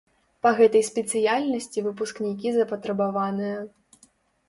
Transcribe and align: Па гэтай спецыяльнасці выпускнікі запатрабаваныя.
Па 0.45 0.53
гэтай 0.59 0.83
спецыяльнасці 0.87 1.85
выпускнікі 1.91 2.57
запатрабаваныя. 2.59 3.65